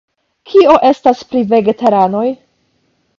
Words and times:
Kio 0.53 0.77
estas 0.89 1.21
pri 1.33 1.43
vegetaranoj? 1.51 2.25